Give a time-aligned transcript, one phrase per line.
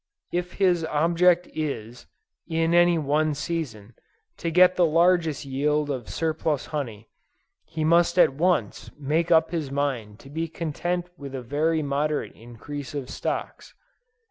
[0.33, 2.07] If his object is,
[2.47, 3.93] in any one season,
[4.37, 7.07] to get the largest yield of surplus honey,
[7.65, 12.33] he must at once make up his mind to be content with a very moderate
[12.33, 13.75] increase of stocks.